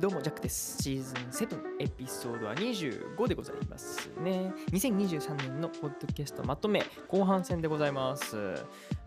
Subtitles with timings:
[0.00, 0.82] どうも、ジャックです。
[0.82, 4.50] シーズン7、エピソードは25でございますね。
[4.72, 8.54] 2023年のポッドキャストまとめ、後半戦でございます。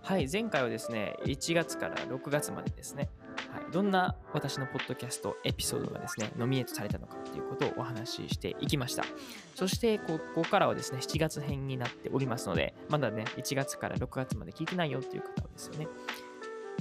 [0.03, 3.09] はい、前回はですね、1月から6月までですね、
[3.49, 9.03] はい、どんな私のポッドキャストエピソードがですね、ノミネートされたのかということをお話ししていきました。
[9.55, 15.87] そして、ここからはですね、7月編になっておりますので、まだね、1月から6月まで聞いてないよっていう方はですよね、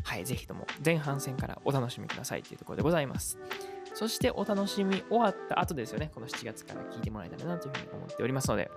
[0.05, 3.39] はい、ぜひとも前半戦からお楽しみくださいというところでございます。
[3.95, 8.71] そしてお楽しみ終わった後ですよね、この7月から聞いてもらえたらなというふうに思っておりますので、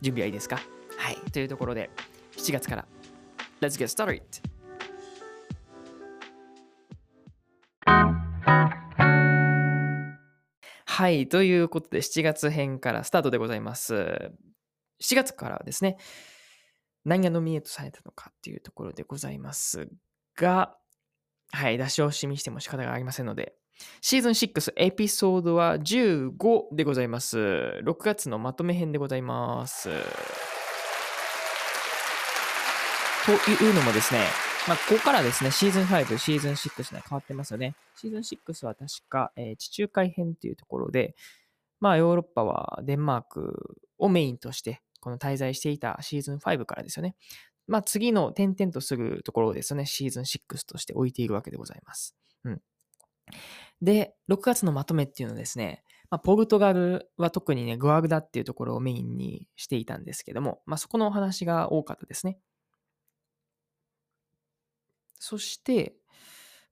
[0.00, 0.58] 準備はいいですか？
[0.96, 1.90] はい、というところで、
[2.36, 2.86] 7月から。
[3.60, 4.22] Let's get started!
[10.84, 13.94] はい、ということで7月編からスタートでございます。
[15.02, 15.96] 7月からはですね、
[17.04, 19.88] 何がノミネートされたのかっていうところでございます
[20.36, 20.76] が、
[21.50, 23.54] はい、出し惜しみしても仕方がありませんので、
[24.00, 27.38] シーズン6エピソードは15でございます。
[27.38, 29.88] 6月のまとめ編でございます。
[33.24, 33.30] と
[33.62, 34.20] いうのもですね、
[34.68, 37.76] まあ、ここからですね、シーズン5、シーズン6に変わってますよね。
[37.96, 41.14] シーズン6は確か、えー地中海編というところで、
[41.80, 47.16] まあ、ヨーロッパはデンマークをメインとして、この滞在していたシーズン5からですよね。
[47.66, 52.16] まあ、次の点々とするところをですね、シーズン6として置いているわけでございます。
[52.44, 52.62] うん。
[53.82, 62.38] で、6月のまとめっていうのはですね、まあ、ポルトガルは特にね、グアグダっていうところをメインにしていたんですけども、まあ、そこのお話が多かったですね。
[65.18, 65.94] そして、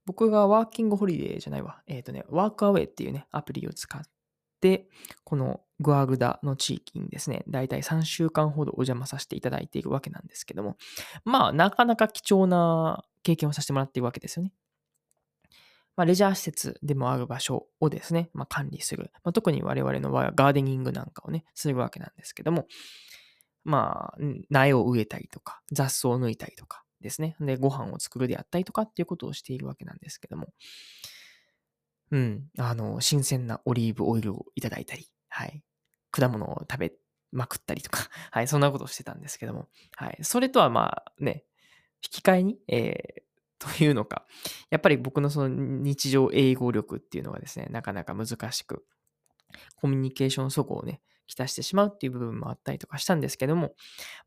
[0.05, 1.81] 僕がワーキングホリデーじゃないわ。
[1.87, 4.01] えっ、とね、ワークアウェイっていうね、アプリを使っ
[4.61, 4.87] て、
[5.23, 10.77] このグアグダの地域にですね、だいたい3週間ほどお邪魔させていただいているわけなんですけども、
[11.25, 14.53] まあ、なかなか貴重な経験をさせてもらっているわけですよね。
[15.95, 19.11] まあ、レジャー施設でもある場所をですね、まあ、管理する。
[19.23, 22.67] まあ、特に我々の場合はガーデニングなんかをね、するわけなんですけども、
[23.63, 24.17] まあ、
[24.49, 27.35] 苗を植えたりとか、雑草を抜いたりとかですね。
[27.39, 30.47] で、ご飯を作るであったりとかっていうことをしているわけなんですけども、
[32.11, 35.63] うん、あの、新鮮なオリーブオイルをいただいたり、はい、
[36.11, 36.93] 果物を食べ
[37.31, 41.45] まくったりとか、 はい、そんなことをしてたんですけども、はい、それとはまあね、
[42.03, 43.30] 引き換えに、えー
[43.61, 44.25] というのか、
[44.71, 48.83] やっぱり僕のその日常英語力っていうのがですね、なかなか難しく、
[49.75, 53.73] コミュニケーションそこをね、きたしてしまうっていう部分もあったりとかしたんですけども、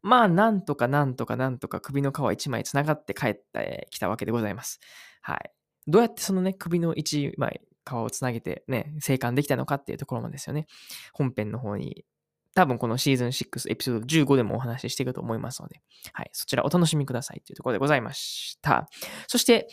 [0.02, 4.80] まあ、なんとかなんとかなんとか首の皮一枚つながって帰ってきたわけでございます。
[5.20, 5.50] はい。
[5.86, 10.66] どうやってそのね、首の一枚皮をつなげてね、生還できたのかっていうところもですよね、
[11.12, 12.04] 本編の方に、
[12.54, 15.80] 多分このシーズン6エピソード15でもお話ししていくと思いますので、
[16.12, 18.88] はい、そちらお楽しみくださいというところでございました。
[19.26, 19.68] そして、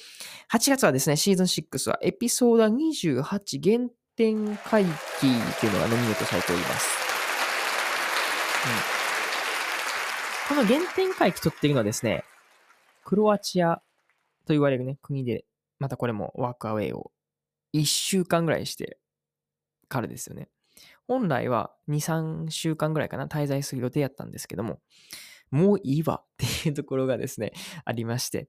[0.52, 4.92] 8月はですね、シーズン6はエピソード28原点回帰
[5.60, 6.90] というのがノミネートされております。
[10.50, 12.24] うん、この原点回帰とっていうのはですね、
[13.04, 13.76] クロアチア
[14.46, 15.46] と言われるね、国で、
[15.78, 17.12] またこれもワークアウェイを
[17.74, 18.98] 1週間ぐらいして
[19.88, 20.50] からですよね。
[21.08, 24.80] 本来は2、3週間ぐらいかな、滞在する予定やったんですけども、
[25.52, 27.52] もういいわっていうところがですね、
[27.86, 28.48] ありまして。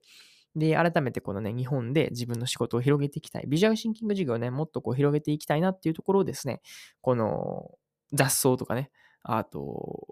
[0.55, 3.45] で、改めてこのね、日本で自分の仕事を広げていきたい。
[3.47, 6.61] ビジュアルシンキング事業をね、もっとこう広げていきたいなっていうところをですね、
[7.01, 7.71] この
[8.13, 8.91] 雑草とかね、
[9.23, 10.07] あと、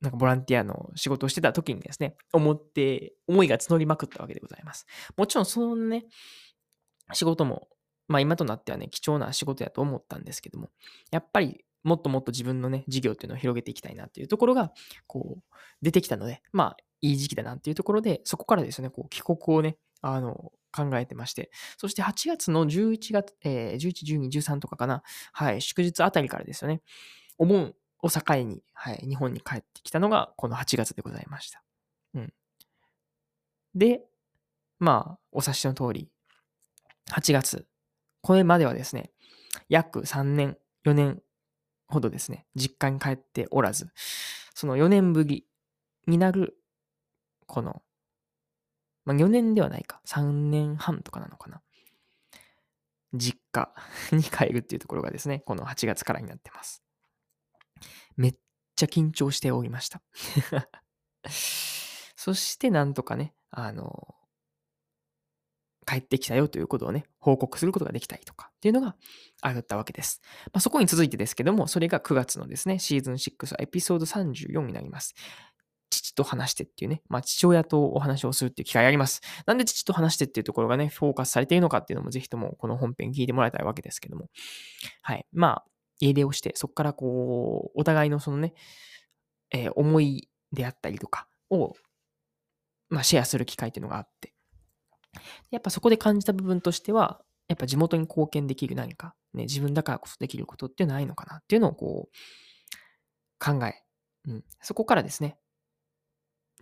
[0.00, 4.86] なんかボランティアの仕事をしてた時にですね、思って、思いが募りまくったわけでございます。
[5.16, 6.04] もちろんそのね、
[7.12, 7.68] 仕事も、
[8.08, 10.70] まあ今となってはね、貴重な仕事やと思ったんですけども、
[11.10, 14.72] やっぱりもっともっと自分のね、事業っていうのを広げていきたいなっていうところが、
[15.06, 26.82] こう、出てきたので、まあ、いい時期だなっていうところで、そこからですね、こう、帰国をね、あの、考えてまして、そして8月の11月、えー、11、12、13とかかな、はい、祝日あたりからですよね、
[27.38, 31.62] お盆を境に、はい、日本に帰ってきたのが、この8月でございました。
[32.14, 32.32] うん。
[33.76, 34.02] で、
[34.80, 36.10] まあ、お察しの通り、
[37.12, 37.66] 8月、
[38.26, 39.12] これまではですね、
[39.68, 41.22] 約3年、4年
[41.86, 43.92] ほどですね、実家に帰っておらず、
[44.52, 45.46] その4年ぶり
[46.08, 46.58] になる、
[47.46, 47.84] この、
[49.04, 51.62] まあ、4年ではないか、3年半とかなのかな。
[53.14, 53.72] 実家
[54.10, 56.82] に帰るっていうところがですね、この8月からになってます。
[58.16, 58.34] めっ
[58.74, 60.02] ちゃ緊張しておりました。
[62.16, 64.16] そしてなんとかね、あの、
[65.86, 68.96] 帰ってきたよということをね、報告することができたりとかっていうのが
[69.40, 70.20] あったわけです。
[70.46, 75.14] まあ、そこに続いてですけども、それが9月のですね、シーズン6エピソード34になります。
[75.90, 79.20] 父と話してっていうね、まあ、父親とお話をするっていう機会があります。
[79.46, 84.28] なんで父と話してっていうところがね、フォーカスされているのかっていうのもぜひともこの本編聞いてもらいたいわけですけども。
[85.02, 85.24] はい。
[85.32, 85.64] まあ、
[86.00, 88.54] 家出をして、そこからこう、お互いのそのね、
[89.52, 91.74] えー、思いであったりとかを、
[92.88, 94.35] まあ、シェアする機会っていうのがあって。
[95.50, 102.16] やっぱそこで感じた部分としては、やっぱ地元に貢献できる何か、ね、自分だからこそできることってないのかなっていうのをこう、
[103.38, 103.82] 考え、
[104.28, 105.38] うん、そこからですね、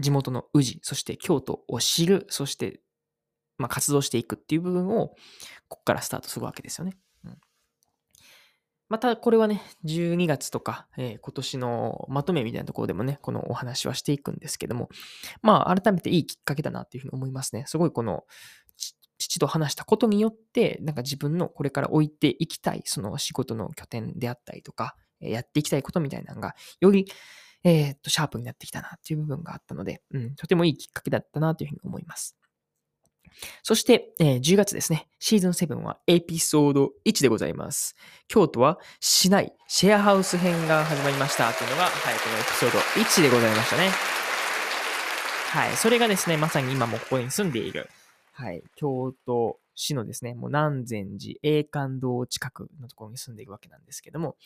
[0.00, 2.80] 地元の宇治、そして京都を知る、そして、
[3.58, 5.08] まあ、活動していくっていう部分を、
[5.68, 6.96] ここからスタートするわけですよね。
[8.94, 14.88] また、これはね、12月とか、えー、今年のまとめみたいなところでもね、このお話はしていくんですけども、
[15.43, 17.64] まあ、改めていいきっかけだなっていうふうに思いますね。
[17.67, 18.23] すごいこの、
[19.19, 27.06] 父と話したことによって、なんか自分のこれから置いていきたい、その仕事の拠点であったりとか、やっていきたいことみたいなのが、より、
[27.64, 32.37] えー、っと、シャープになってきたなっていう部分があったので、うん、とてもいいきっかけだったなというふうに思います。
[33.62, 35.08] そして、えー、10月ですね。
[35.19, 37.96] シーズン7はエピソード1でございます。
[38.28, 43.90] 京都は市内シェアハウス編が始まりましたというのが、はい、このエピソード1でございましたね。
[45.50, 47.88] はい、それがですね、まさに今もここに住んでいる、
[48.32, 54.37] はい、京都市のですね、もう南禅寺栄冠堂近くのところに住んでいるわけなんですけども、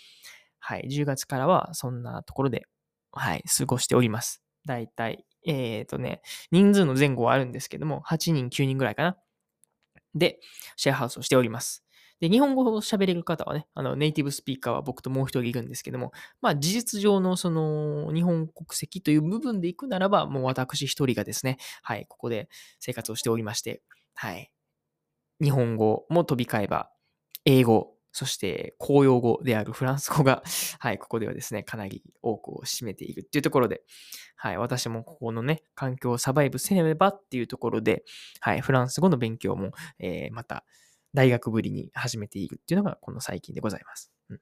[0.59, 2.67] はい、10月からはそんなところで、
[3.13, 4.43] はい、過ごしております。
[4.67, 9.17] だいたい、えっ、ー、とね、人数の前後はあるんですけども、8人、9人ぐらいかな。
[10.15, 10.41] で、
[10.77, 11.85] シェアハウスをしております。
[12.21, 22.49] で、日本語を喋れる方はね、あの、ネイティブスピーカーは僕ともう一人いるんですけども、まあ、事実上のその、日本国籍という部分で行くならば、もう私一人がですね、はい、ここで
[22.81, 23.83] 生活をしておりまして、
[24.15, 24.51] はい、
[25.41, 26.91] 日本語も飛び交えば、
[27.45, 30.43] 英語、そして公用語であるフランス語が、
[30.81, 33.85] はい、ここではですね、かなり多くを占めているっていうところで、
[34.35, 38.05] はい、私もここのね、環境をサバイブせねばっていうところで、
[38.41, 39.71] はい、フランス語の勉強も、
[40.01, 40.65] えー、また、
[41.15, 44.11] 大学ぶりに始めているっていうのが、この最近でございます。
[44.31, 44.41] うん。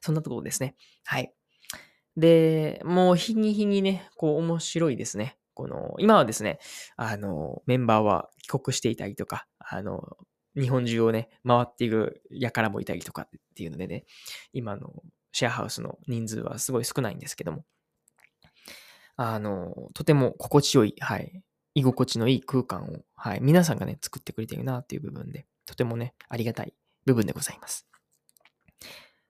[0.00, 0.74] そんなところですね。
[1.04, 1.30] はい。
[2.16, 5.36] で、もう日に日にね、こう面白いですね。
[5.52, 6.58] この、今はですね、
[6.96, 10.16] あの、メンバーは帰国していたりとか、あの、
[10.58, 12.22] 日本中をね、回っている
[12.52, 14.04] 輩もいたりとかっていうのでね、
[14.52, 15.02] 今の
[15.32, 17.64] シェアハウスの人数はすごい少ないんですけども、
[19.16, 21.42] あの、とても心地よい、はい、
[21.74, 27.86] 居心地のいい空間を、はい、皆さんがね、作ってくれてるなっていう部分で、とてもね、ありがたい部分でございます。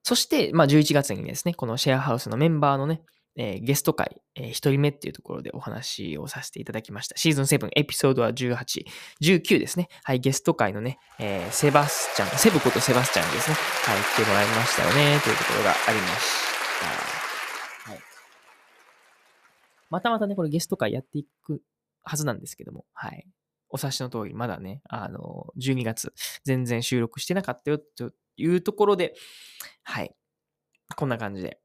[0.02, 3.02] そして、まあ、11月にですね、このシェアハウスのメンバーのね、
[3.36, 7.16] えー、ゲスト会、えー、1人目っていうところでお話をさせていただきました。
[7.16, 8.84] シーズン7、エピソードは18、
[9.22, 9.88] 19ですね。
[10.02, 16.48] はい、ゲスト会のね、えー、セバスチャン、セブことセバスチャンですね、はい、来てもらいましたよね、というところがありまし
[17.84, 17.90] た。
[17.90, 18.00] はい。
[19.90, 21.62] またまたね、これゲスト会やっていく
[22.02, 23.26] はずなんですけども、はい。
[23.70, 26.12] お察しの通り、まだね、あの、12月、
[26.44, 29.14] 全然収録してなかったよ、というところで、
[29.84, 30.14] はい。
[30.96, 31.60] こんな感じで、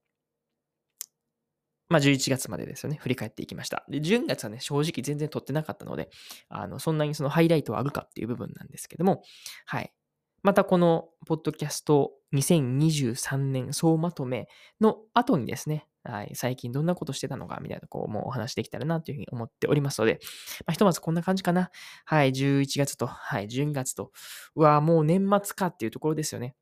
[1.94, 3.85] まあ、11月までですよね、振り返っていきました。
[3.88, 6.09] で、12月はね、正直全然撮ってなかったので、
[6.50, 9.21] あの、そんなにそのハイライトはあるかっていう部分なんですけども、
[9.68, 9.94] はい。
[10.42, 14.47] またこの、ポッドキャスト2023年総まとめ
[14.81, 20.19] の後にですね、はい、最近どんなことしてたのかみたいなこう、もうお話できたらなというふうに思っておりますので、
[20.66, 21.69] まあ、ひとまずこんな感じかな。
[22.06, 24.12] はい、11月と、はい、12月と、
[24.56, 26.56] うわ、もう年末かっていうところですよね。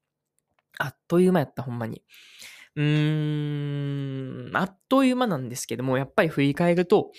[0.78, 2.04] あっという間やった、ほんまに。
[2.76, 7.12] うーん、あっという間なんですけども、やっぱり振り返ると、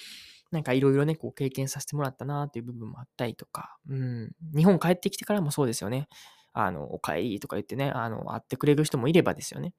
[0.50, 6.09] なんかいろいろね、こう経験させてもらったなっていう部分もあったりとか、うん、日本帰ってきてからもそうですよね。
[6.52, 9.73] あの、お帰りとか言ってね、あの、会ってくれる人もいればですよね。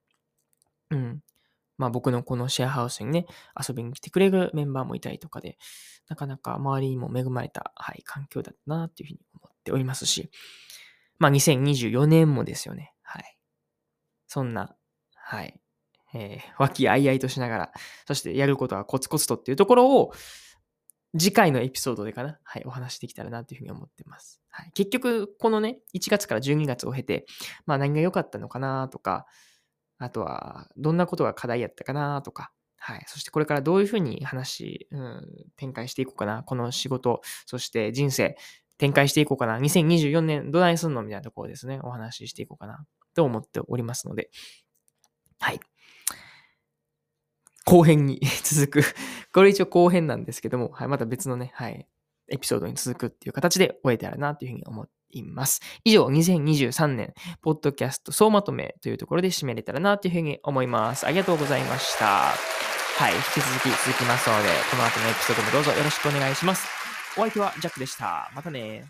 [0.92, 1.22] うん。
[1.78, 3.26] まあ僕のこのシェアハウスにね、
[3.68, 5.58] 遊びに来てくれるメンバーもいたりとかで、
[6.08, 10.30] なかなか周りにも恵まれた、はい、環境だったなっていうふうに思っておりますし、
[11.20, 12.94] まあ2024年もですよね。
[13.02, 13.38] はい。
[14.28, 14.76] そんな、
[15.16, 15.60] はい。
[16.14, 17.72] えー、和気あいあいとしながら、
[18.08, 20.14] そしてやることはコツコツとっていうところを、
[21.18, 24.42] 次回のエピソードでかな、はい、お話しできたらなというふうに思ってます。
[24.50, 27.26] はい、結局、このね、1月から12月を経て、
[27.66, 29.26] まあ何が良かったのかなとか、
[30.00, 33.04] あとは、どんなことが課題やったかなとか、はい。
[33.08, 36.44] そしてこれからどういうふうに話、うん、展開していこうかな。
[36.44, 38.36] この仕事、そして人生、
[38.78, 39.58] 展開していこうかな。
[39.58, 41.80] 2024年どないすんのみたいなところですね。
[41.84, 42.86] お話ししていこうかな。
[43.16, 44.32] と思っておりますので。
[45.40, 45.62] はい。
[47.74, 48.96] 後編に 続く
[49.34, 51.88] これ一応後編なんですけども、はい、また別のね、はい、
[52.30, 55.60] エピソードに続くっていう形で終えてあるなというふうに思います。
[55.84, 61.08] 以上、2023年、ポッドキャスト総まとめというところで締めれたらなというふうに思います。
[61.08, 62.06] ありがとうございました。
[62.06, 66.68] はい、引き続き続きますので、この後のエピソードもどうぞよろしくお願いします。
[67.18, 68.32] お相手はジャックでした。
[68.36, 68.86] またね